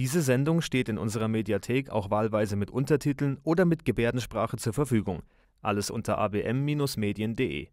[0.00, 5.20] Diese Sendung steht in unserer Mediathek auch wahlweise mit Untertiteln oder mit Gebärdensprache zur Verfügung.
[5.60, 7.68] Alles unter abm-medien.de.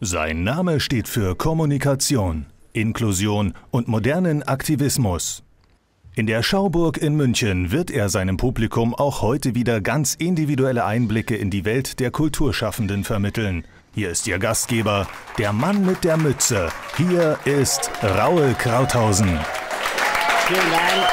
[0.00, 5.42] Sein Name steht für Kommunikation, Inklusion und modernen Aktivismus.
[6.14, 11.36] In der Schauburg in München wird er seinem Publikum auch heute wieder ganz individuelle Einblicke
[11.36, 13.64] in die Welt der Kulturschaffenden vermitteln.
[13.94, 15.06] Hier ist Ihr Gastgeber,
[15.36, 16.70] der Mann mit der Mütze.
[16.96, 19.38] Hier ist Raul Krauthausen.
[20.46, 21.04] Vielen Dank.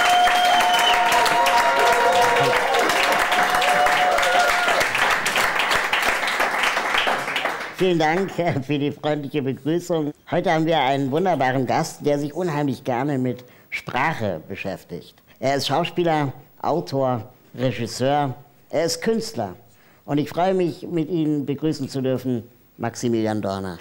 [7.76, 10.14] Vielen Dank für die freundliche Begrüßung.
[10.32, 15.16] Heute haben wir einen wunderbaren Gast, der sich unheimlich gerne mit Sprache beschäftigt.
[15.42, 18.36] Er ist Schauspieler, Autor, Regisseur,
[18.70, 19.56] er ist Künstler.
[20.06, 22.44] Und ich freue mich, mit Ihnen begrüßen zu dürfen,
[22.80, 23.78] Maximilian Dorner.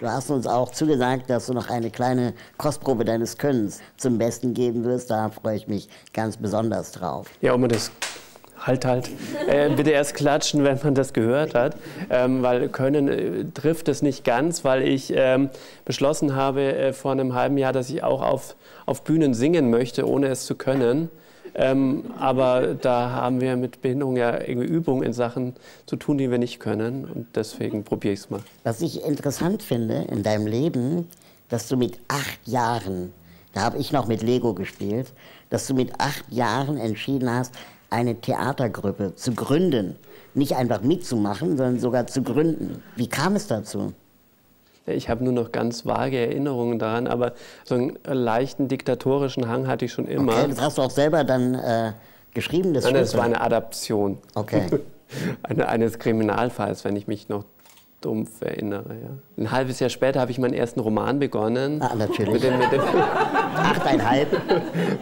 [0.00, 4.54] Du hast uns auch zugesagt, dass du noch eine kleine Kostprobe deines Könnens zum Besten
[4.54, 5.10] geben wirst.
[5.10, 7.28] Da freue ich mich ganz besonders drauf.
[7.42, 7.90] Ja, ob das
[8.66, 9.10] halt halt.
[9.46, 11.76] Äh, bitte erst klatschen, wenn man das gehört hat,
[12.10, 15.50] ähm, weil Können äh, trifft es nicht ganz, weil ich ähm,
[15.84, 20.08] beschlossen habe äh, vor einem halben Jahr, dass ich auch auf, auf Bühnen singen möchte,
[20.08, 21.10] ohne es zu können.
[21.58, 25.54] Ähm, aber da haben wir mit Behinderung ja irgendwie Übungen in Sachen
[25.86, 27.06] zu tun, die wir nicht können.
[27.06, 28.40] Und deswegen probiere ich es mal.
[28.64, 31.08] Was ich interessant finde in deinem Leben,
[31.48, 33.12] dass du mit acht Jahren,
[33.54, 35.12] da habe ich noch mit Lego gespielt,
[35.48, 37.54] dass du mit acht Jahren entschieden hast,
[37.90, 39.96] eine Theatergruppe zu gründen.
[40.34, 42.82] Nicht einfach mitzumachen, sondern sogar zu gründen.
[42.96, 43.92] Wie kam es dazu?
[44.86, 47.32] Ich habe nur noch ganz vage Erinnerungen daran, aber
[47.64, 50.32] so einen leichten diktatorischen Hang hatte ich schon immer.
[50.32, 51.92] Okay, das hast du auch selber dann äh,
[52.34, 52.72] geschrieben?
[52.72, 54.18] Das Nein, das war eine Adaption.
[54.34, 54.66] Okay.
[55.42, 57.44] eine, eines Kriminalfalls, wenn ich mich noch
[58.06, 58.94] dumpf erinnere.
[59.02, 59.42] Ja.
[59.42, 61.82] Ein halbes Jahr später habe ich meinen ersten Roman begonnen.
[61.82, 62.34] Ah, natürlich.
[62.34, 62.80] Mit dem, mit dem
[63.56, 64.28] Achteinhalb.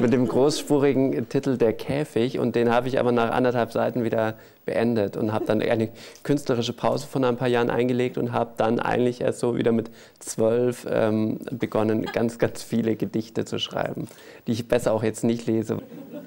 [0.01, 2.39] mit dem großspurigen Titel Der Käfig.
[2.39, 5.91] Und den habe ich aber nach anderthalb Seiten wieder beendet und habe dann eine
[6.23, 9.91] künstlerische Pause von ein paar Jahren eingelegt und habe dann eigentlich erst so wieder mit
[10.19, 14.09] zwölf ähm, begonnen, ganz, ganz viele Gedichte zu schreiben,
[14.47, 15.79] die ich besser auch jetzt nicht lese.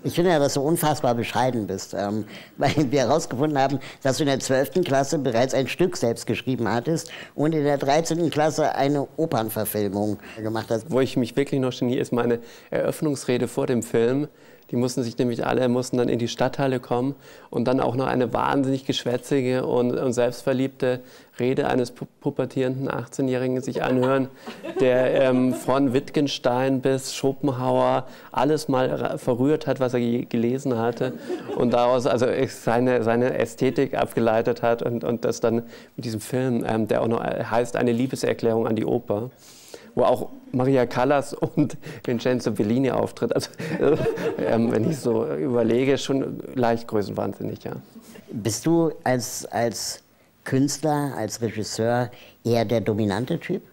[0.03, 2.25] Ich finde ja, dass du unfassbar bescheiden bist, ähm,
[2.57, 4.83] weil wir herausgefunden haben, dass du in der 12.
[4.83, 8.29] Klasse bereits ein Stück selbst geschrieben hattest und in der 13.
[8.29, 10.91] Klasse eine Opernverfilmung gemacht hast.
[10.91, 14.27] Wo ich mich wirklich noch geniere, ist meine Eröffnungsrede vor dem Film
[14.71, 17.15] die mussten sich nämlich alle, mussten dann in die Stadthalle kommen
[17.49, 20.99] und dann auch noch eine wahnsinnig geschwätzige und, und selbstverliebte
[21.39, 24.27] Rede eines pubertierenden 18-Jährigen sich anhören,
[24.79, 31.13] der ähm, von Wittgenstein bis Schopenhauer alles mal verrührt hat, was er gelesen hatte
[31.55, 35.63] und daraus also seine, seine Ästhetik abgeleitet hat und, und das dann
[35.95, 39.29] mit diesem Film, ähm, der auch noch heißt Eine Liebeserklärung an die Oper
[39.97, 43.33] wo auch Maria Callas und Vincenzo Bellini auftritt.
[43.33, 43.49] Also,
[43.79, 43.97] äh,
[44.57, 47.73] wenn ich so überlege, schon leicht größenwahnsinnig, ja.
[48.29, 50.03] Bist du als, als
[50.43, 52.11] Künstler, als Regisseur
[52.43, 53.63] eher der dominante Typ?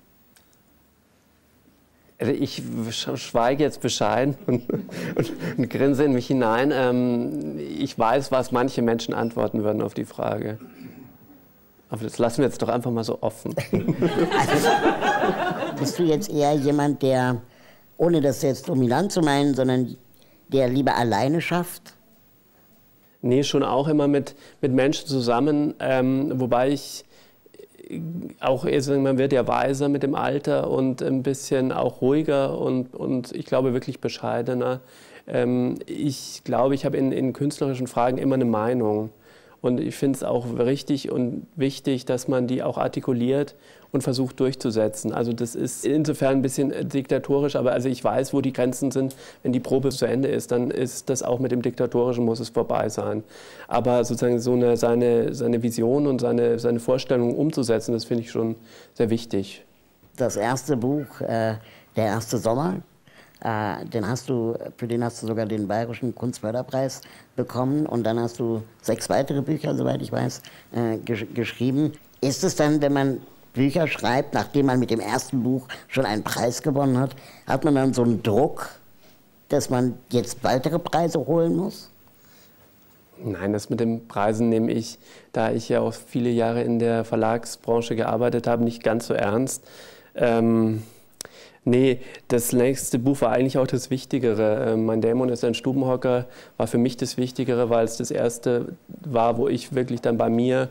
[2.19, 2.63] Also ich
[2.95, 6.73] schweige jetzt bescheiden und, und, und grinse in mich hinein.
[6.73, 10.59] Ähm, ich weiß, was manche Menschen antworten würden auf die Frage.
[11.91, 13.55] Aber das lassen wir jetzt doch einfach mal so offen.
[15.85, 17.43] Bist du jetzt eher jemand, der,
[17.99, 19.99] ohne das jetzt dominant zu meinen, sondern
[20.49, 21.93] der lieber alleine schafft?
[23.21, 27.05] Nee, schon auch immer mit, mit Menschen zusammen, ähm, wobei ich
[28.41, 33.33] auch, man wird ja weiser mit dem Alter und ein bisschen auch ruhiger und, und
[33.33, 34.81] ich glaube wirklich bescheidener.
[35.27, 39.11] Ähm, ich glaube, ich habe in, in künstlerischen Fragen immer eine Meinung.
[39.61, 43.55] Und ich finde es auch richtig und wichtig, dass man die auch artikuliert
[43.95, 45.13] und versucht durchzusetzen.
[45.13, 49.15] Also das ist insofern ein bisschen diktatorisch, aber also ich weiß, wo die Grenzen sind.
[49.43, 52.49] Wenn die Probe zu Ende ist, dann ist das auch mit dem Diktatorischen muss es
[52.49, 53.23] vorbei sein.
[53.69, 58.33] Aber sozusagen so eine, seine, seine Vision und seine, seine Vorstellung umzusetzen, das finde ich
[58.33, 58.57] schon
[58.95, 59.65] sehr wichtig.
[60.17, 61.55] Das erste Buch, äh,
[61.97, 62.83] Der erste Sommer,
[63.41, 67.03] äh, den hast du, für den hast du sogar den Bayerischen Kunstförderpreis
[67.37, 70.43] bekommen und dann hast du sechs weitere Bücher, soweit ich weiß,
[70.73, 71.93] äh, gesch geschrieben.
[72.21, 73.21] Ist es dann, wenn man
[73.55, 77.17] Bücher schreibt, nachdem man mit dem ersten Buch schon einen Preis gewonnen hat,
[77.47, 78.69] hat man dann so einen Druck,
[79.49, 81.91] dass man jetzt weitere Preise holen muss?
[83.23, 84.99] Nein, das mit den Preisen nehme ich,
[85.33, 89.63] da ich ja auch viele Jahre in der Verlagsbranche gearbeitet habe, nicht ganz so ernst.
[90.17, 90.83] Ähm,
[91.67, 94.73] Nee, das nächste Buch war eigentlich auch das Wichtigere.
[94.73, 96.27] Ähm, mein Dämon ist ein Stubenhocker,
[96.59, 100.29] war für mich das Wichtigere, weil es das erste war, wo ich wirklich dann bei
[100.29, 100.69] mir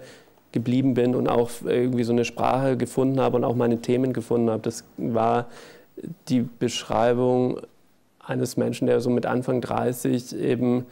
[0.54, 4.50] geblieben bin und auch irgendwie so eine Sprache gefunden habe und auch meine Themen gefunden
[4.50, 4.62] habe.
[4.62, 5.48] Das war
[6.30, 7.60] die Beschreibung
[8.20, 10.86] eines Menschen, der so mit Anfang 30 eben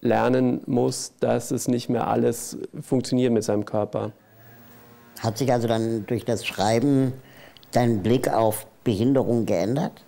[0.00, 4.10] lernen muss, dass es nicht mehr alles funktioniert mit seinem Körper.
[5.20, 7.12] Hat sich also dann durch das Schreiben
[7.70, 10.04] dein Blick auf Behinderung geändert?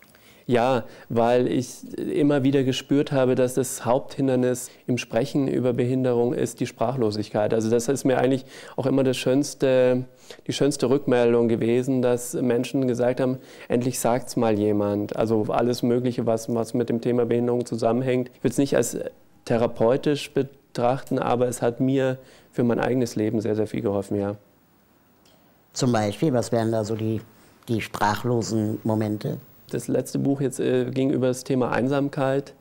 [0.47, 6.61] Ja, weil ich immer wieder gespürt habe, dass das Haupthindernis im Sprechen über Behinderung ist
[6.61, 7.55] die Sprachlosigkeit.
[7.55, 8.45] Also das ist mir eigentlich
[8.77, 10.05] auch immer das schönste,
[10.47, 13.39] die schönste Rückmeldung gewesen, dass Menschen gesagt haben,
[13.69, 15.17] endlich sagt es mal jemand.
[15.17, 18.31] Also alles Mögliche, was, was mit dem Thema Behinderung zusammenhängt.
[18.35, 18.99] Ich würde es nicht als
[19.47, 22.19] therapeutisch betrachten, aber es hat mir
[22.53, 24.37] für mein eigenes Leben sehr, sehr viel geholfen, ja.
[25.73, 27.23] Zum Beispiel, was wären da so die,
[27.67, 29.39] die sprachlosen Momente?
[29.75, 32.55] Das letzte Buch jetzt äh, ging über das Thema Einsamkeit.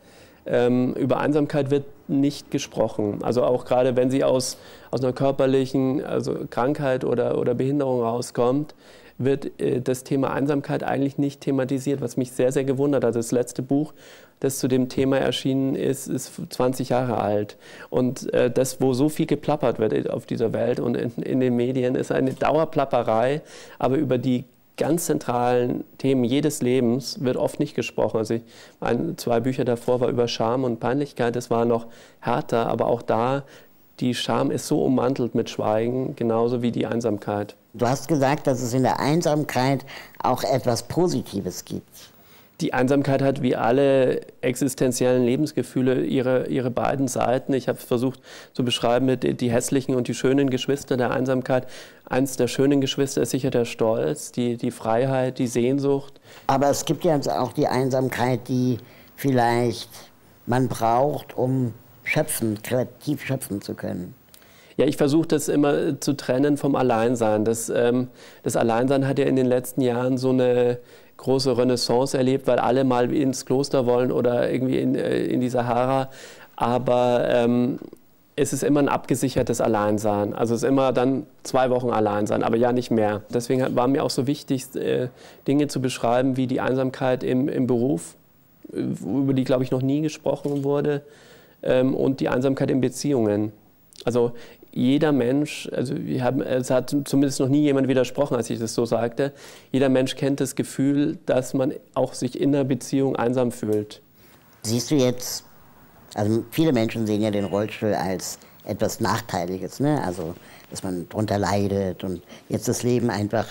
[0.45, 3.19] Ähm, über Einsamkeit wird nicht gesprochen.
[3.23, 4.57] Also auch gerade wenn sie aus,
[4.91, 8.75] aus einer körperlichen also Krankheit oder, oder Behinderung rauskommt,
[9.17, 13.15] wird äh, das Thema Einsamkeit eigentlich nicht thematisiert, was mich sehr, sehr gewundert hat.
[13.15, 13.93] Das letzte Buch,
[14.39, 17.57] das zu dem Thema erschienen ist, ist 20 Jahre alt.
[17.89, 21.55] Und äh, das, wo so viel geplappert wird auf dieser Welt und in, in den
[21.55, 23.41] Medien, ist eine Dauerplapperei,
[23.79, 24.45] aber über die
[24.77, 28.17] ganz zentralen Themen jedes Lebens wird oft nicht gesprochen.
[28.17, 28.43] Also ich,
[28.79, 31.87] ein, zwei Bücher davor war über Scham und Peinlichkeit, das war noch
[32.19, 33.43] härter, aber auch da,
[33.99, 37.55] die Scham ist so ummantelt mit Schweigen, genauso wie die Einsamkeit.
[37.73, 39.85] Du hast gesagt, dass es in der Einsamkeit
[40.21, 42.12] auch etwas Positives gibt
[42.63, 47.53] die Einsamkeit hat wie alle existenziellen Lebensgefühle ihre, ihre beiden Seiten.
[47.53, 48.21] Ich habe versucht
[48.53, 51.67] zu beschreiben mit die hässlichen und die schönen Geschwister der Einsamkeit.
[52.05, 56.21] Eins der schönen Geschwister ist sicher der Stolz, die, die Freiheit, die Sehnsucht.
[56.47, 58.77] Aber es gibt ja auch die Einsamkeit, die
[59.17, 59.89] vielleicht
[60.45, 61.73] man braucht, um
[62.05, 64.15] schöpfen, kreativ schöpfen zu können.
[64.77, 67.45] Ja, ich versuche das immer zu trennen vom Alleinsein.
[67.45, 68.07] Das, ähm,
[68.41, 70.79] das Alleinsein hat ja in den letzten Jahren so eine
[71.23, 75.49] große Renaissance erlebt, weil alle mal ins Kloster wollen oder irgendwie in, äh, in die
[75.49, 76.09] Sahara.
[76.55, 77.79] Aber ähm,
[78.35, 80.33] es ist immer ein abgesichertes Alleinsein.
[80.33, 83.21] Also es ist immer dann zwei Wochen Alleinsein, aber ja nicht mehr.
[83.33, 85.07] Deswegen war mir auch so wichtig, äh,
[85.47, 88.15] Dinge zu beschreiben wie die Einsamkeit im, im Beruf,
[88.73, 91.03] äh, über die, glaube ich, noch nie gesprochen wurde,
[91.61, 93.53] ähm, und die Einsamkeit in Beziehungen.
[94.03, 94.33] Also
[94.73, 98.85] jeder Mensch, also haben, es hat zumindest noch nie jemand widersprochen, als ich das so
[98.85, 99.31] sagte,
[99.71, 104.01] jeder Mensch kennt das Gefühl, dass man auch sich in einer Beziehung einsam fühlt.
[104.63, 105.45] Siehst du jetzt,
[106.15, 110.03] also viele Menschen sehen ja den Rollstuhl als etwas Nachteiliges, ne?
[110.03, 110.33] also
[110.71, 113.47] dass man darunter leidet und jetzt das Leben einfach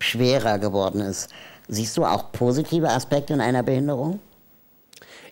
[0.00, 1.28] schwerer geworden ist.
[1.68, 4.18] Siehst du auch positive Aspekte in einer Behinderung?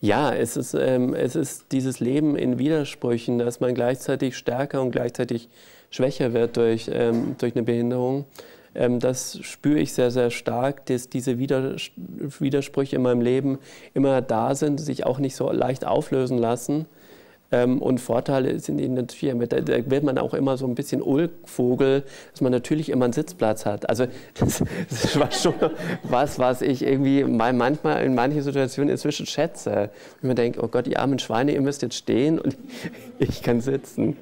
[0.04, 4.90] Ja, es ist, ähm, es ist dieses Leben in Widersprüchen, dass man gleichzeitig stärker und
[4.90, 5.48] gleichzeitig
[5.88, 8.26] schwächer wird durch, ähm, durch eine Behinderung.
[8.74, 13.58] Ähm, das spüre ich sehr, sehr stark, dass diese Widersprüche in meinem Leben
[13.94, 16.84] immer da sind, sich auch nicht so leicht auflösen lassen.
[17.54, 21.00] Ähm, und Vorteile sind ihnen natürlich, da, da wird man auch immer so ein bisschen
[21.00, 22.02] Ulkvogel,
[22.32, 23.88] dass man natürlich immer einen Sitzplatz hat.
[23.88, 25.54] Also das, das war schon
[26.02, 29.90] was, was ich irgendwie manchmal in manchen Situationen inzwischen schätze.
[30.20, 32.56] Und man denkt, oh Gott, die armen Schweine, ihr müsst jetzt stehen und
[33.20, 34.16] ich kann sitzen.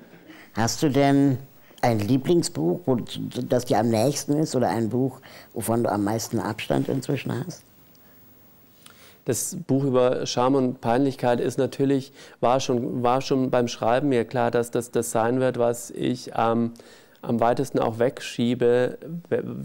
[0.53, 1.39] Hast du denn
[1.81, 2.99] ein Lieblingsbuch, wo,
[3.49, 5.21] das dir am nächsten ist oder ein Buch,
[5.55, 7.63] wovon du am meisten Abstand inzwischen hast?
[9.25, 14.25] Das Buch über Scham und Peinlichkeit ist natürlich, war schon, war schon beim Schreiben mir
[14.25, 16.73] klar, dass das das sein wird, was ich ähm,
[17.23, 18.99] am weitesten auch wegschiebe,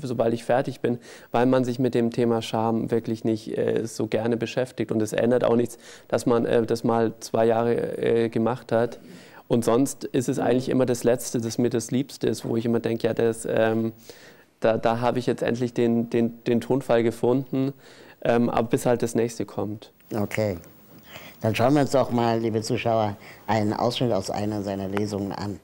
[0.03, 0.99] sobald ich fertig bin,
[1.31, 4.91] weil man sich mit dem Thema Scham wirklich nicht äh, so gerne beschäftigt.
[4.91, 8.99] Und es ändert auch nichts, dass man äh, das mal zwei Jahre äh, gemacht hat.
[9.47, 12.65] Und sonst ist es eigentlich immer das Letzte, das mir das Liebste ist, wo ich
[12.65, 13.93] immer denke, ja, das, ähm,
[14.59, 17.73] da, da habe ich jetzt endlich den, den, den Tonfall gefunden
[18.27, 19.93] ähm, aber bis halt das nächste kommt.
[20.13, 20.57] Okay.
[21.41, 23.15] Dann schauen wir uns doch mal, liebe Zuschauer,
[23.47, 25.59] einen Ausschnitt aus einer seiner Lesungen an.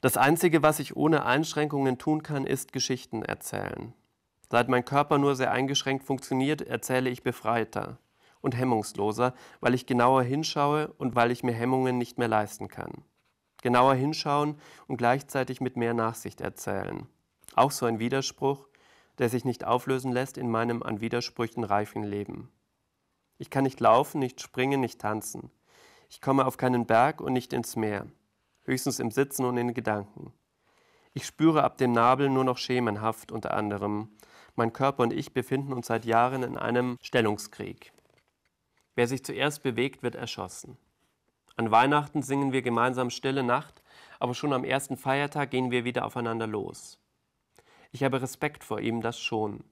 [0.00, 3.92] Das Einzige, was ich ohne Einschränkungen tun kann, ist Geschichten erzählen.
[4.50, 7.98] Seit mein Körper nur sehr eingeschränkt funktioniert, erzähle ich befreiter
[8.40, 13.04] und hemmungsloser, weil ich genauer hinschaue und weil ich mir Hemmungen nicht mehr leisten kann
[13.64, 14.56] genauer hinschauen
[14.86, 17.08] und gleichzeitig mit mehr Nachsicht erzählen.
[17.56, 18.68] Auch so ein Widerspruch,
[19.18, 22.50] der sich nicht auflösen lässt in meinem an Widersprüchen reifen Leben.
[23.38, 25.50] Ich kann nicht laufen, nicht springen, nicht tanzen.
[26.10, 28.06] Ich komme auf keinen Berg und nicht ins Meer,
[28.64, 30.34] höchstens im Sitzen und in Gedanken.
[31.14, 34.10] Ich spüre ab dem Nabel nur noch schemenhaft unter anderem.
[34.56, 37.92] Mein Körper und ich befinden uns seit Jahren in einem Stellungskrieg.
[38.94, 40.76] Wer sich zuerst bewegt, wird erschossen.
[41.56, 43.82] An Weihnachten singen wir gemeinsam Stille Nacht,
[44.18, 46.98] aber schon am ersten Feiertag gehen wir wieder aufeinander los.
[47.92, 49.62] Ich habe Respekt vor ihm, das schon,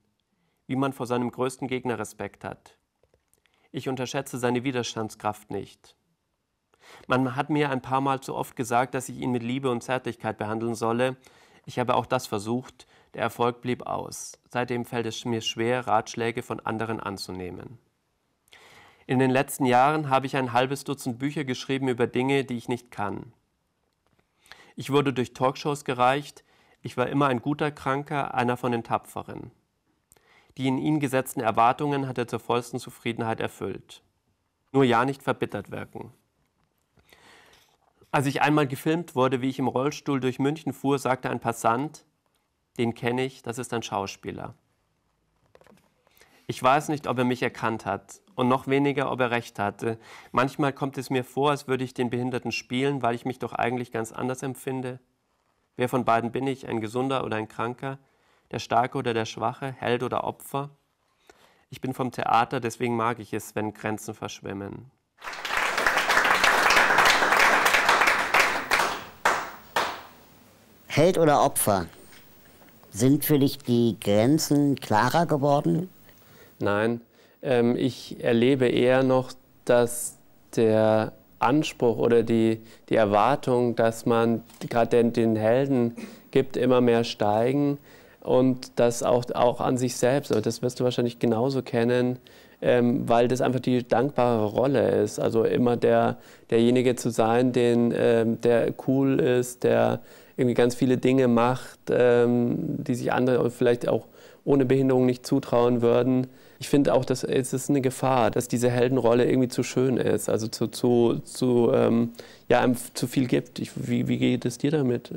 [0.68, 2.78] wie man vor seinem größten Gegner Respekt hat.
[3.72, 5.96] Ich unterschätze seine Widerstandskraft nicht.
[7.08, 9.82] Man hat mir ein paar Mal zu oft gesagt, dass ich ihn mit Liebe und
[9.82, 11.16] Zärtlichkeit behandeln solle.
[11.64, 14.38] Ich habe auch das versucht, der Erfolg blieb aus.
[14.48, 17.78] Seitdem fällt es mir schwer, Ratschläge von anderen anzunehmen.
[19.06, 22.68] In den letzten Jahren habe ich ein halbes Dutzend Bücher geschrieben über Dinge, die ich
[22.68, 23.32] nicht kann.
[24.76, 26.44] Ich wurde durch Talkshows gereicht,
[26.82, 29.50] ich war immer ein guter Kranker, einer von den Tapferen.
[30.56, 34.02] Die in ihn gesetzten Erwartungen hat er zur vollsten Zufriedenheit erfüllt.
[34.72, 36.12] Nur ja nicht verbittert wirken.
[38.10, 42.04] Als ich einmal gefilmt wurde, wie ich im Rollstuhl durch München fuhr, sagte ein Passant,
[42.78, 44.54] den kenne ich, das ist ein Schauspieler.
[46.46, 49.98] Ich weiß nicht, ob er mich erkannt hat und noch weniger, ob er recht hatte.
[50.30, 53.52] Manchmal kommt es mir vor, als würde ich den Behinderten spielen, weil ich mich doch
[53.52, 55.00] eigentlich ganz anders empfinde.
[55.76, 57.98] Wer von beiden bin ich, ein Gesunder oder ein Kranker,
[58.50, 60.70] der Starke oder der Schwache, Held oder Opfer?
[61.70, 64.90] Ich bin vom Theater, deswegen mag ich es, wenn Grenzen verschwimmen.
[70.86, 71.86] Held oder Opfer?
[72.90, 75.88] Sind für dich die Grenzen klarer geworden?
[76.58, 77.00] Nein,
[77.42, 79.32] ähm, ich erlebe eher noch,
[79.64, 80.18] dass
[80.56, 85.94] der Anspruch oder die, die Erwartung, dass man gerade den, den Helden
[86.30, 87.78] gibt, immer mehr steigen
[88.20, 90.30] und das auch, auch an sich selbst.
[90.30, 92.18] Das wirst du wahrscheinlich genauso kennen,
[92.60, 95.18] ähm, weil das einfach die dankbare Rolle ist.
[95.18, 96.18] Also immer der,
[96.50, 100.00] derjenige zu sein, den, ähm, der cool ist, der
[100.36, 104.06] irgendwie ganz viele Dinge macht, ähm, die sich andere vielleicht auch
[104.44, 106.28] ohne Behinderung nicht zutrauen würden.
[106.62, 110.28] Ich finde auch, dass es ist eine Gefahr, dass diese Heldenrolle irgendwie zu schön ist,
[110.28, 112.12] also zu, zu, zu, ähm,
[112.48, 112.64] ja,
[112.94, 113.58] zu viel gibt.
[113.58, 115.10] Ich, wie, wie geht es dir damit?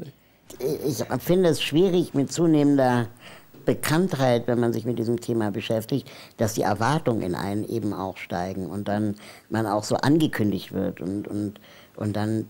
[0.60, 3.10] Ich finde es schwierig mit zunehmender
[3.64, 8.18] Bekanntheit, wenn man sich mit diesem Thema beschäftigt, dass die Erwartungen in einen eben auch
[8.18, 9.14] steigen und dann
[9.52, 11.60] man auch so angekündigt wird und, und,
[11.96, 12.48] und dann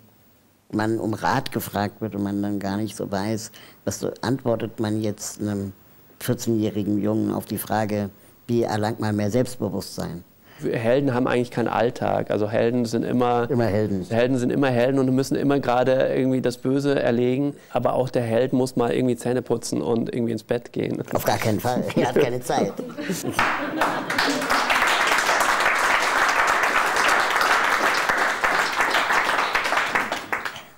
[0.72, 3.52] man um Rat gefragt wird und man dann gar nicht so weiß,
[3.84, 5.74] was so antwortet man jetzt einem
[6.22, 8.10] 14-jährigen Jungen auf die Frage,
[8.48, 10.24] wie erlangt man mehr Selbstbewusstsein?
[10.62, 12.32] Helden haben eigentlich keinen Alltag.
[12.32, 14.06] Also Helden sind immer, immer Helden.
[14.10, 17.56] Helden sind immer Helden und müssen immer gerade irgendwie das Böse erlegen.
[17.72, 21.04] Aber auch der Held muss mal irgendwie Zähne putzen und irgendwie ins Bett gehen.
[21.14, 21.84] Auf gar keinen Fall.
[21.96, 22.74] Er hat keine Zeit.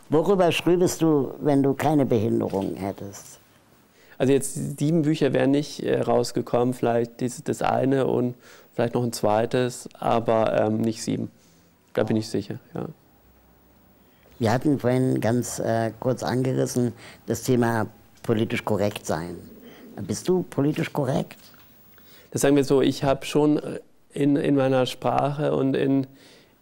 [0.09, 3.36] Worüber schriebest du, wenn du keine Behinderung hättest?
[4.17, 8.35] Also jetzt sieben Bücher wären nicht äh, rausgekommen, vielleicht dieses, das eine und
[8.73, 11.31] vielleicht noch ein zweites, aber ähm, nicht sieben.
[11.93, 12.87] Da bin ich sicher, ja.
[14.39, 16.93] Wir hatten vorhin ganz äh, kurz angerissen
[17.25, 17.87] das Thema
[18.21, 19.35] politisch korrekt sein.
[20.01, 21.37] Bist du politisch korrekt?
[22.29, 23.79] Das sagen wir so, ich habe schon äh,
[24.13, 26.05] in, in meiner Sprache und in,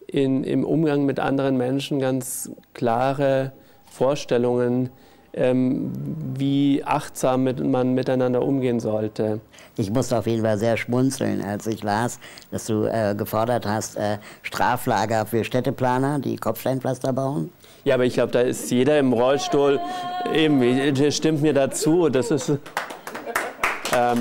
[0.07, 3.51] in, im Umgang mit anderen Menschen ganz klare
[3.91, 4.89] Vorstellungen,
[5.35, 5.91] ähm,
[6.37, 9.39] wie achtsam mit, man miteinander umgehen sollte.
[9.77, 12.19] Ich musste auf jeden Fall sehr schmunzeln, als ich las,
[12.51, 17.51] dass du äh, gefordert hast, äh, Straflager für Städteplaner, die Kopfsteinpflaster bauen.
[17.83, 19.79] Ja, aber ich glaube, da ist jeder im Rollstuhl,
[20.33, 22.09] eben, stimmt mir dazu.
[22.09, 22.49] Das ist.
[23.95, 24.19] Ähm,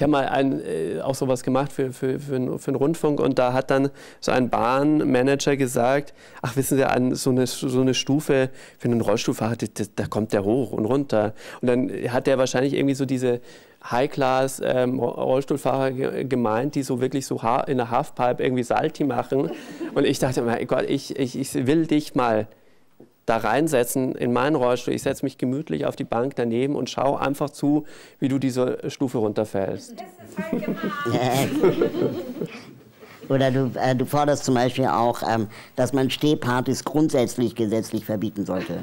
[0.00, 3.20] ich habe mal ein, äh, auch sowas gemacht für, für, für, einen, für einen Rundfunk
[3.20, 7.82] und da hat dann so ein Bahnmanager gesagt, ach wissen Sie, an so eine, so
[7.82, 9.56] eine Stufe für einen Rollstuhlfahrer,
[9.96, 11.34] da kommt der hoch und runter.
[11.60, 13.42] Und dann hat der wahrscheinlich irgendwie so diese
[13.90, 15.90] High-Class ähm, Rollstuhlfahrer
[16.24, 19.50] gemeint, die so wirklich so in der Halfpipe irgendwie Salti machen.
[19.94, 22.48] Und ich dachte, mein Gott, ich, ich, ich will dich mal
[23.30, 24.92] da reinsetzen in meinen Rollstuhl.
[24.92, 27.84] Ich setze mich gemütlich auf die Bank daneben und schaue einfach zu,
[28.18, 29.94] wie du diese Stufe runterfällst.
[31.12, 31.50] Halt
[33.28, 35.46] Oder du, äh, du, forderst zum Beispiel auch, ähm,
[35.76, 38.82] dass man Stehpartys grundsätzlich gesetzlich verbieten sollte.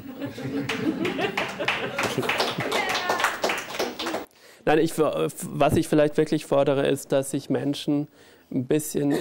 [4.64, 8.08] Nein, ich, was ich vielleicht wirklich fordere, ist, dass sich Menschen
[8.50, 9.14] ein bisschen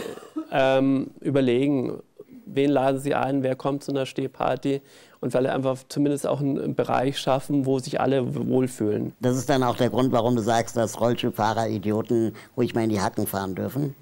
[0.53, 2.01] ähm, überlegen,
[2.53, 4.81] wen laden sie ein, wer kommt zu einer Stehparty
[5.19, 9.13] und weil einfach zumindest auch einen Bereich schaffen, wo sich alle wohlfühlen.
[9.19, 12.89] Das ist dann auch der Grund, warum du sagst, dass Rollstuhlfahrer Idioten ruhig mal in
[12.89, 13.95] die Hacken fahren dürfen?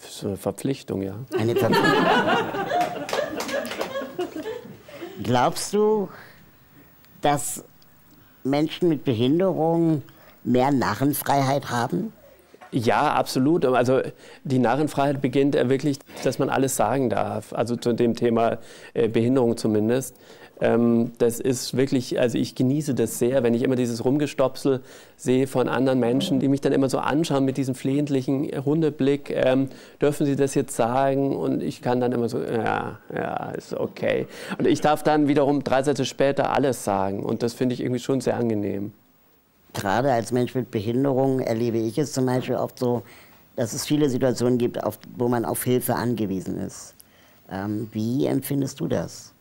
[0.00, 1.14] Das ist eine Verpflichtung, ja.
[1.36, 1.92] Eine Verpflichtung.
[5.22, 6.08] Glaubst du,
[7.20, 7.64] dass
[8.44, 10.02] Menschen mit Behinderung
[10.44, 12.12] mehr Narrenfreiheit haben?
[12.70, 13.64] Ja, absolut.
[13.64, 14.00] Also
[14.44, 17.52] die Narrenfreiheit beginnt wirklich, dass man alles sagen darf.
[17.52, 18.58] Also zu dem Thema
[18.94, 20.14] äh, Behinderung zumindest.
[20.60, 24.80] Ähm, das ist wirklich, also ich genieße das sehr, wenn ich immer dieses Rumgestopsel
[25.16, 29.30] sehe von anderen Menschen, die mich dann immer so anschauen mit diesem flehentlichen Hundeblick.
[29.30, 29.68] Ähm,
[30.02, 31.36] dürfen Sie das jetzt sagen?
[31.36, 34.26] Und ich kann dann immer so, ja, ja, ist okay.
[34.58, 37.22] Und ich darf dann wiederum drei Sätze später alles sagen.
[37.22, 38.92] Und das finde ich irgendwie schon sehr angenehm.
[39.74, 43.02] Gerade als Mensch mit Behinderung erlebe ich es zum Beispiel oft so,
[43.56, 46.94] dass es viele Situationen gibt, auf, wo man auf Hilfe angewiesen ist.
[47.50, 49.32] Ähm, wie empfindest du das?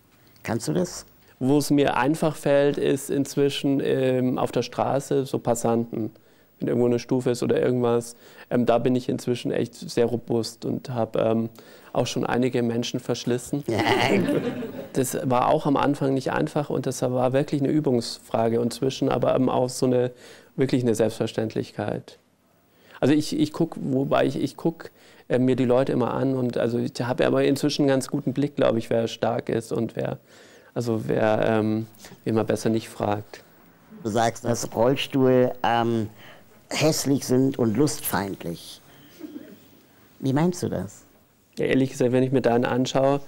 [0.43, 1.05] Kannst du das?
[1.39, 6.11] Wo es mir einfach fällt, ist inzwischen ähm, auf der Straße so Passanten.
[6.59, 8.15] Wenn irgendwo eine Stufe ist oder irgendwas,
[8.49, 11.49] ähm, da bin ich inzwischen echt sehr robust und habe ähm,
[11.93, 13.63] auch schon einige Menschen verschlissen.
[14.93, 19.09] das war auch am Anfang nicht einfach und das war wirklich eine Übungsfrage und zwischen
[19.09, 20.11] aber eben auch so eine
[20.55, 22.17] wirklich eine Selbstverständlichkeit.
[22.99, 24.89] Also ich, ich gucke, wobei ich, ich gucke
[25.29, 28.33] äh, mir die Leute immer an und also ich habe aber inzwischen einen ganz guten
[28.33, 30.17] Blick, glaube ich, wer stark ist und wer,
[30.73, 31.87] also wer, ähm,
[32.23, 33.43] wen man besser nicht fragt.
[34.03, 36.09] Du sagst, dass Rollstuhl ähm,
[36.69, 38.81] hässlich sind und lustfeindlich.
[40.19, 41.05] Wie meinst du das?
[41.57, 43.21] Ehrlich gesagt, wenn ich mir deinen anschaue,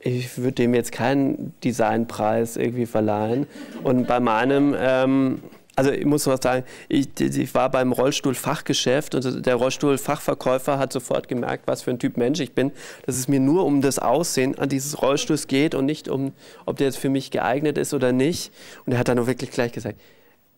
[0.00, 3.46] ich würde dem jetzt keinen Designpreis irgendwie verleihen.
[3.82, 5.40] Und bei meinem ähm,
[5.76, 11.28] also ich muss was sagen, ich, ich, war beim Rollstuhlfachgeschäft und der Rollstuhlfachverkäufer hat sofort
[11.28, 12.70] gemerkt, was für ein Typ Mensch ich bin,
[13.06, 16.32] dass es mir nur um das Aussehen an dieses Rollstuhls geht und nicht um,
[16.64, 18.52] ob der jetzt für mich geeignet ist oder nicht.
[18.86, 20.00] Und er hat dann auch wirklich gleich gesagt,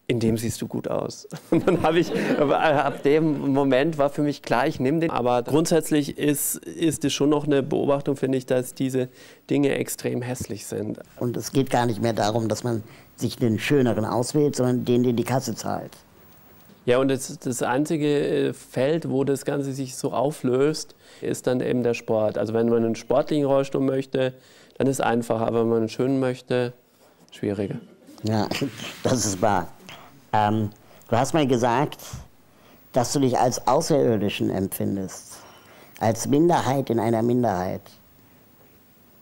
[0.09, 1.27] in dem siehst du gut aus.
[1.51, 5.11] Und dann habe ich, ab dem Moment war für mich klar, ich nehme den.
[5.11, 9.09] Aber grundsätzlich ist, ist es schon noch eine Beobachtung, finde ich, dass diese
[9.51, 11.01] Dinge extrem hässlich sind.
[11.19, 12.85] Und es geht gar nicht mehr darum, dass man
[13.17, 15.93] sich den schöneren auswählt, sondern den, den die Kasse zahlt.
[16.85, 21.61] Ja, und das, das einzige äh, Feld, wo das Ganze sich so auflöst, ist dann
[21.61, 22.39] eben der Sport.
[22.39, 24.35] Also wenn man einen sportlichen Rollstuhl möchte,
[24.79, 26.75] dann ist es einfacher, aber wenn man einen schönen möchte,
[27.33, 27.81] schwieriger.
[28.23, 28.49] Ja,
[29.03, 29.69] das ist wahr.
[30.33, 30.71] Ähm,
[31.09, 32.01] du hast mal gesagt,
[32.93, 35.39] dass du dich als Außerirdischen empfindest,
[36.01, 37.83] als Minderheit in einer Minderheit.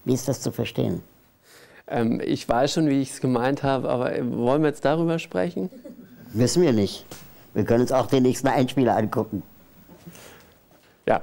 [0.05, 1.03] Wie ist das zu verstehen?
[1.87, 5.71] Ähm, ich weiß schon, wie ich es gemeint habe, aber wollen wir jetzt darüber sprechen?
[6.33, 7.05] Wissen wir nicht.
[7.53, 9.43] Wir können uns auch den nächsten Einspieler angucken.
[11.07, 11.21] Ja.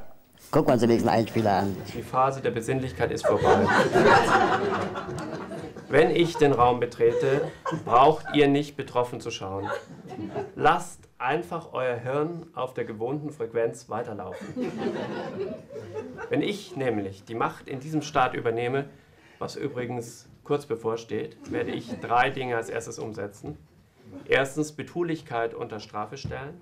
[0.52, 1.78] Gucken wir uns den nächsten Einspieler an.
[1.96, 3.66] Die Phase der Besinnlichkeit ist vorbei.
[5.92, 7.52] Wenn ich den Raum betrete,
[7.84, 9.70] braucht ihr nicht betroffen zu schauen.
[10.56, 14.72] Lasst einfach euer Hirn auf der gewohnten Frequenz weiterlaufen.
[16.30, 18.86] Wenn ich nämlich die Macht in diesem Staat übernehme,
[19.38, 23.58] was übrigens kurz bevorsteht, werde ich drei Dinge als erstes umsetzen.
[24.24, 26.62] Erstens Betulichkeit unter Strafe stellen.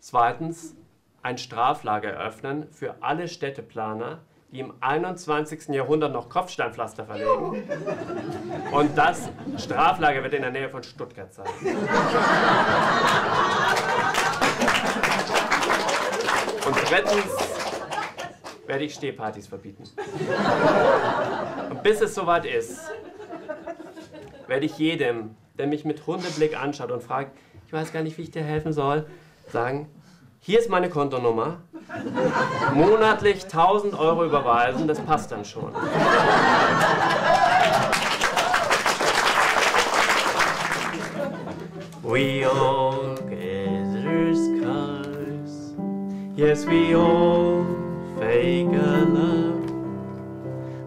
[0.00, 0.74] Zweitens
[1.22, 5.68] ein Straflager eröffnen für alle Städteplaner, die im 21.
[5.68, 7.64] Jahrhundert noch Kopfsteinpflaster verlegen.
[8.70, 11.46] Und das Straflager wird in der Nähe von Stuttgart sein.
[16.66, 17.24] Und drittens
[18.66, 19.84] werde ich Stehpartys verbieten.
[21.70, 22.78] Und bis es soweit ist,
[24.46, 27.36] werde ich jedem, der mich mit Hundeblick anschaut und fragt,
[27.66, 29.06] ich weiß gar nicht, wie ich dir helfen soll,
[29.48, 29.88] sagen,
[30.40, 31.62] hier ist meine Kontonummer,
[32.74, 35.72] monatlich 1000 Euro überweisen, das passt dann schon.
[42.02, 45.74] We all gather scars,
[46.36, 47.64] yes we all
[48.18, 49.62] fake a love.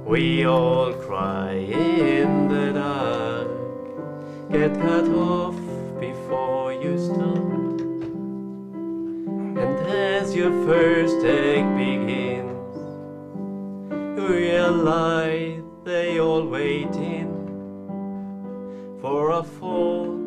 [0.05, 3.47] We all cry in the dark,
[4.51, 5.54] get cut off
[10.35, 12.75] your first take begins,
[14.17, 17.31] you realize they all waiting
[18.99, 20.19] for a fall,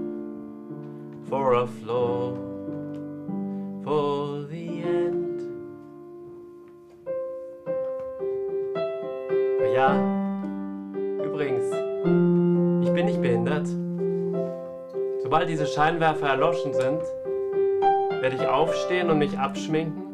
[1.29, 2.35] for a flaw,
[3.85, 5.43] for the end.
[9.75, 9.93] Ja,
[11.23, 11.67] übrigens,
[12.83, 13.67] ich bin nicht behindert.
[15.23, 17.03] Sobald diese Scheinwerfer erloschen sind,
[18.21, 20.05] werde ich aufstehen und mich abschminken.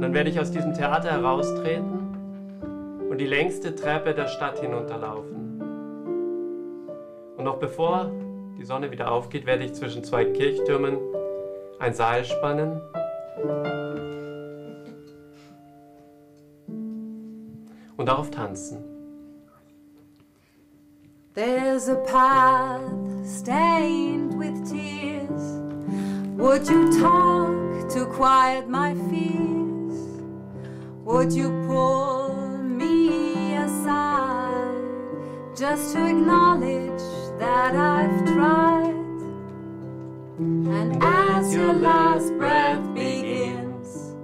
[0.00, 2.04] dann werde ich aus diesem Theater heraustreten
[3.08, 5.60] und die längste Treppe der Stadt hinunterlaufen.
[7.36, 8.10] Und noch bevor
[8.58, 10.98] die Sonne wieder aufgeht, werde ich zwischen zwei Kirchtürmen
[11.78, 12.80] ein Seil spannen
[17.96, 18.84] und darauf tanzen.
[21.34, 23.13] There's a path
[26.44, 29.96] Would you talk to quiet my fears?
[31.02, 34.76] Would you pull me aside
[35.56, 37.00] just to acknowledge
[37.38, 39.22] that I've tried?
[40.36, 44.14] And as your last breath begins,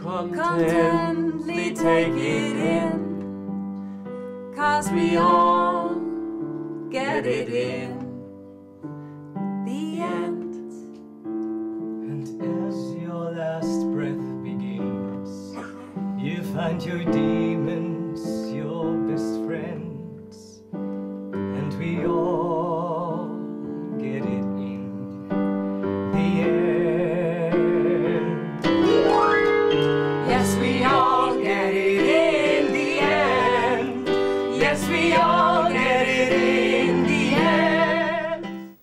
[0.00, 4.52] contently take it in.
[4.56, 5.96] Cause we all
[6.88, 7.95] get it in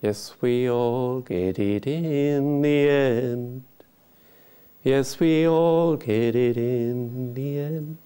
[0.03, 3.63] Yes, we all get it in the end.
[4.83, 7.97] Yes, we all get it in the end.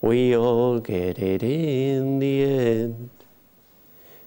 [0.00, 3.10] We all get it in the end.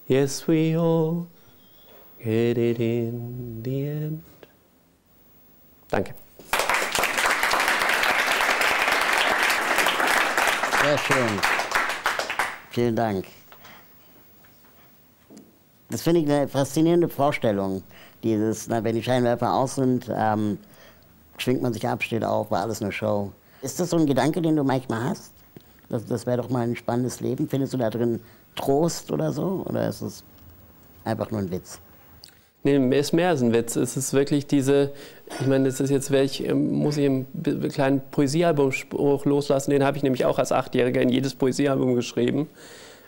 [0.07, 1.27] Yes, we all
[2.23, 4.23] get it in the end.
[5.91, 6.15] Danke.
[10.81, 11.41] Sehr schön.
[12.71, 13.25] Vielen Dank.
[15.89, 17.83] Das finde ich eine faszinierende Vorstellung.
[18.23, 20.57] Dieses, na, wenn die Scheinwerfer aus sind, ähm,
[21.37, 23.31] schwingt man sich ab, steht auf, war alles eine Show.
[23.61, 25.31] Ist das so ein Gedanke, den du manchmal hast?
[25.89, 27.47] Das, das wäre doch mal ein spannendes Leben.
[27.47, 28.19] Findest du da drin
[28.55, 29.63] Trost oder so?
[29.67, 30.23] Oder ist es
[31.03, 31.79] einfach nur ein Witz?
[32.63, 33.75] Nee, es ist mehr als ein Witz.
[33.75, 34.91] Es ist wirklich diese,
[35.39, 37.27] ich meine, das ist jetzt, welch, ähm, muss ich einen
[37.71, 42.49] kleinen Poesiealbumspruch loslassen, den habe ich nämlich auch als Achtjähriger in jedes Poesiealbum geschrieben.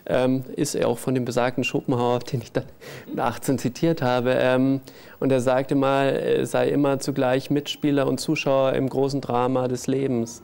[0.09, 2.63] Ähm, ist er auch von dem besagten Schopenhauer, den ich dann
[3.07, 4.31] mit 18 zitiert habe.
[4.39, 4.81] Ähm,
[5.19, 10.41] und er sagte mal, sei immer zugleich Mitspieler und Zuschauer im großen Drama des Lebens.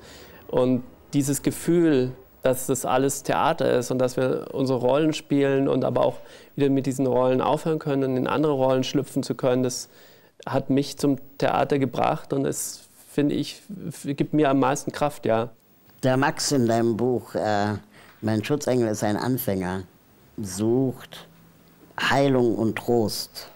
[0.47, 2.11] Und dieses Gefühl,
[2.43, 6.17] dass das alles Theater ist und dass wir unsere Rollen spielen und aber auch
[6.55, 9.89] wieder mit diesen Rollen aufhören können und in andere Rollen schlüpfen zu können, das
[10.45, 13.61] hat mich zum Theater gebracht und es, finde ich,
[14.03, 15.49] gibt mir am meisten Kraft, ja.
[16.03, 17.75] Der Max in deinem Buch, äh,
[18.23, 19.83] Mein Schutzengel ist ein Anfänger,
[20.41, 21.27] sucht
[21.99, 23.49] Heilung und Trost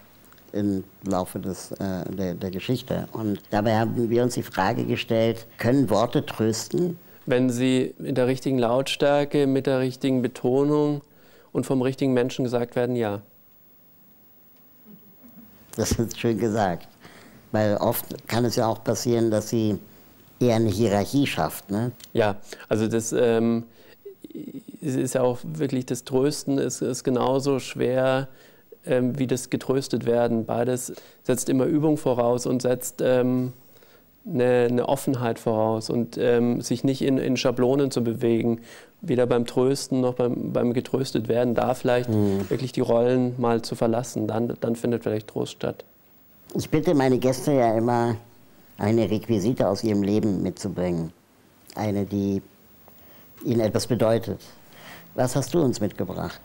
[0.52, 3.08] im Laufe des, äh, der, der Geschichte.
[3.12, 6.98] Und dabei haben wir uns die Frage gestellt, können Worte trösten?
[7.24, 11.00] Wenn sie in der richtigen Lautstärke, mit der richtigen Betonung
[11.52, 13.22] und vom richtigen Menschen gesagt werden, ja.
[15.76, 16.88] Das ist schön gesagt.
[17.52, 19.78] Weil oft kann es ja auch passieren, dass sie
[20.40, 21.70] eher eine Hierarchie schafft.
[21.70, 21.92] Ne?
[22.12, 22.36] Ja,
[22.68, 23.64] also das ähm,
[24.80, 28.28] es ist ja auch wirklich das Trösten ist, ist genauso schwer
[28.86, 30.44] ähm, wie das getröstet werden.
[30.44, 30.92] Beides
[31.24, 33.52] setzt immer Übung voraus und setzt ähm,
[34.26, 38.60] eine, eine Offenheit voraus und ähm, sich nicht in, in Schablonen zu bewegen.
[39.00, 42.10] Weder beim Trösten noch beim, beim getröstet werden, da vielleicht
[42.48, 44.26] wirklich die Rollen mal zu verlassen.
[44.26, 45.84] Dann, dann findet vielleicht Trost statt.
[46.54, 48.16] Ich bitte meine Gäste ja immer,
[48.76, 51.12] eine Requisite aus ihrem Leben mitzubringen.
[51.74, 52.42] Eine, die
[53.44, 54.40] ihnen etwas bedeutet.
[55.14, 56.40] Was hast du uns mitgebracht?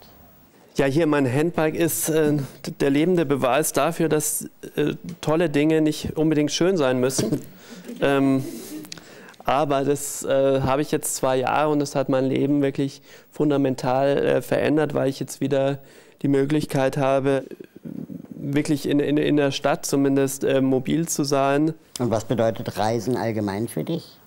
[0.75, 2.33] Ja, hier mein Handbike ist äh,
[2.79, 7.41] der lebende Beweis dafür, dass äh, tolle Dinge nicht unbedingt schön sein müssen.
[8.01, 8.43] ähm,
[9.45, 13.01] aber das äh, habe ich jetzt zwei Jahre und das hat mein Leben wirklich
[13.31, 15.79] fundamental äh, verändert, weil ich jetzt wieder
[16.21, 17.43] die Möglichkeit habe,
[18.33, 21.73] wirklich in, in, in der Stadt zumindest äh, mobil zu sein.
[21.99, 24.17] Und was bedeutet Reisen allgemein für dich?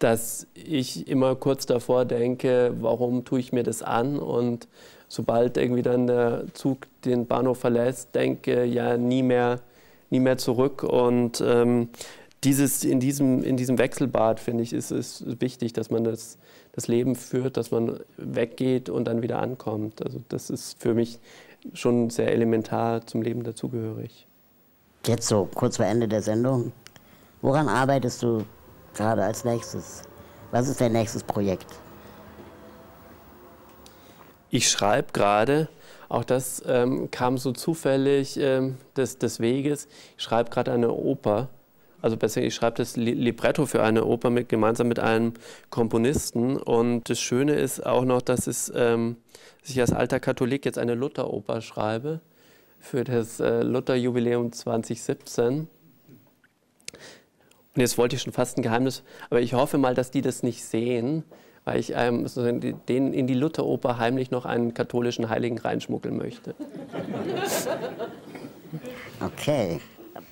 [0.00, 4.18] Dass ich immer kurz davor denke, warum tue ich mir das an?
[4.18, 4.66] Und
[5.08, 9.60] sobald irgendwie dann der Zug den Bahnhof verlässt, denke ja nie mehr,
[10.08, 10.82] nie mehr zurück.
[10.82, 11.90] Und ähm,
[12.44, 16.38] dieses, in, diesem, in diesem Wechselbad, finde ich, ist es wichtig, dass man das,
[16.72, 20.02] das Leben führt, dass man weggeht und dann wieder ankommt.
[20.02, 21.18] Also das ist für mich
[21.74, 24.26] schon sehr elementar zum Leben dazugehörig.
[25.06, 26.72] Jetzt so, kurz vor Ende der Sendung.
[27.42, 28.44] Woran arbeitest du
[28.94, 30.02] gerade als nächstes?
[30.50, 31.66] Was ist dein nächstes Projekt?
[34.50, 35.68] Ich schreibe gerade,
[36.08, 39.86] auch das ähm, kam so zufällig ähm, des, des Weges.
[40.16, 41.48] Ich schreibe gerade eine Oper.
[42.02, 45.34] Also besser, ich schreibe das Li- Libretto für eine Oper mit, gemeinsam mit einem
[45.68, 46.56] Komponisten.
[46.56, 49.18] Und das Schöne ist auch noch, dass, es, ähm,
[49.60, 52.20] dass ich als alter Katholik jetzt eine Lutheroper schreibe
[52.80, 55.68] für das äh, Lutherjubiläum 2017.
[57.74, 60.42] Und jetzt wollte ich schon fast ein Geheimnis, aber ich hoffe mal, dass die das
[60.42, 61.24] nicht sehen,
[61.64, 62.26] weil ich ähm,
[62.88, 66.54] den in die Lutheroper heimlich noch einen katholischen Heiligen reinschmuggeln möchte.
[69.24, 69.80] Okay.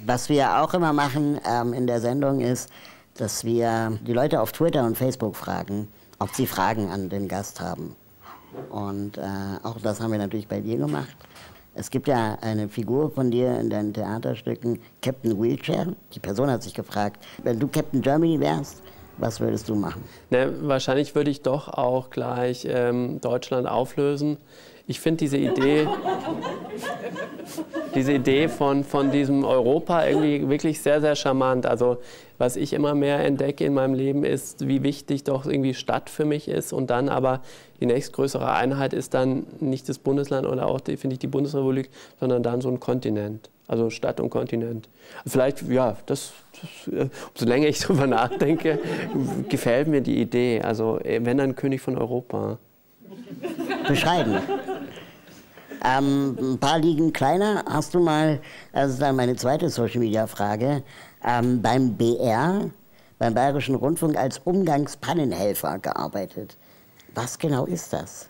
[0.01, 2.71] Was wir auch immer machen ähm, in der Sendung ist,
[3.15, 7.61] dass wir die Leute auf Twitter und Facebook fragen, ob sie Fragen an den Gast
[7.61, 7.97] haben.
[8.71, 9.23] Und äh,
[9.63, 11.17] auch das haben wir natürlich bei dir gemacht.
[11.79, 15.95] Es gibt ja eine Figur von dir in deinen Theaterstücken, Captain Wheelchair.
[16.13, 18.83] Die Person hat sich gefragt, wenn du Captain Germany wärst,
[19.19, 20.03] was würdest du machen?
[20.31, 24.39] Ne, wahrscheinlich würde ich doch auch gleich ähm, Deutschland auflösen.
[24.91, 25.87] Ich finde diese Idee,
[27.95, 31.67] diese Idee von, von diesem Europa irgendwie wirklich sehr, sehr charmant.
[31.67, 31.99] Also
[32.39, 36.25] was ich immer mehr entdecke in meinem Leben ist, wie wichtig doch irgendwie Stadt für
[36.25, 37.43] mich ist und dann aber
[37.81, 42.43] die nächstgrößere Einheit ist dann nicht das Bundesland oder auch, finde ich, die Bundesrepublik, sondern
[42.43, 43.51] dann so ein Kontinent.
[43.67, 44.89] Also Stadt und Kontinent.
[45.27, 46.33] Vielleicht, ja, das,
[46.87, 48.79] das äh, umso länger ich darüber nachdenke,
[49.51, 50.63] gefällt mir die Idee.
[50.63, 52.59] Also äh, wenn dann König von Europa.
[53.87, 54.39] Bescheiden.
[55.85, 57.65] Ähm, ein paar liegen kleiner.
[57.69, 58.41] Hast du mal,
[58.73, 60.83] das ist dann meine zweite Social Media Frage,
[61.25, 62.71] ähm, beim BR,
[63.19, 66.57] beim Bayerischen Rundfunk als Umgangspannenhelfer gearbeitet.
[67.15, 68.29] Was genau ist das?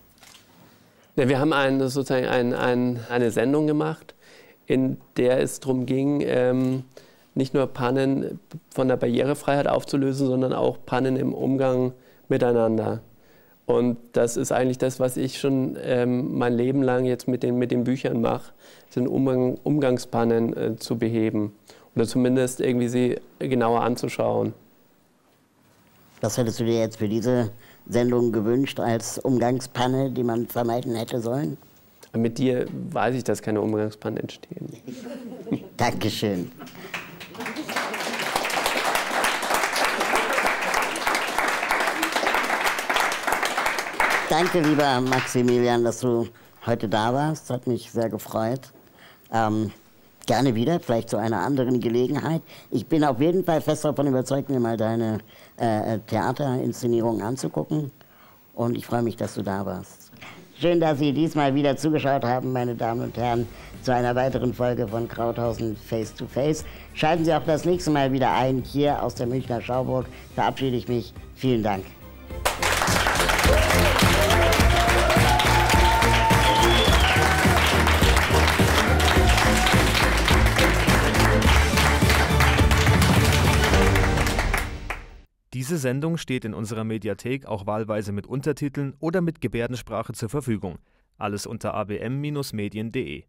[1.16, 4.14] Ja, wir haben ein, sozusagen ein, ein, eine Sendung gemacht,
[4.66, 6.84] in der es darum ging, ähm,
[7.34, 11.92] nicht nur Pannen von der Barrierefreiheit aufzulösen, sondern auch Pannen im Umgang
[12.28, 13.00] miteinander.
[13.68, 17.58] Und das ist eigentlich das, was ich schon ähm, mein Leben lang jetzt mit den,
[17.58, 18.54] mit den Büchern mache,
[18.88, 21.52] sind Umgang, Umgangspannen äh, zu beheben
[21.94, 24.54] oder zumindest irgendwie sie genauer anzuschauen.
[26.22, 27.50] Was hättest du dir jetzt für diese
[27.86, 31.58] Sendung gewünscht als Umgangspanne, die man vermeiden hätte sollen?
[32.16, 34.66] Mit dir weiß ich, dass keine Umgangspannen entstehen.
[35.76, 36.50] Dankeschön.
[44.30, 46.28] Danke, lieber Maximilian, dass du
[46.66, 47.48] heute da warst.
[47.48, 48.60] Hat mich sehr gefreut.
[49.32, 49.70] Ähm,
[50.26, 52.42] gerne wieder, vielleicht zu einer anderen Gelegenheit.
[52.70, 55.20] Ich bin auf jeden Fall fest davon überzeugt, mir mal deine
[55.56, 57.90] äh, Theaterinszenierung anzugucken.
[58.54, 60.12] Und ich freue mich, dass du da warst.
[60.60, 63.48] Schön, dass Sie diesmal wieder zugeschaut haben, meine Damen und Herren,
[63.82, 66.66] zu einer weiteren Folge von Krauthausen Face to Face.
[66.92, 68.62] Schalten Sie auch das nächste Mal wieder ein.
[68.62, 71.14] Hier aus der Münchner Schauburg verabschiede ich mich.
[71.34, 71.84] Vielen Dank.
[85.68, 90.78] Diese Sendung steht in unserer Mediathek auch wahlweise mit Untertiteln oder mit Gebärdensprache zur Verfügung.
[91.18, 93.24] Alles unter abm-medien.de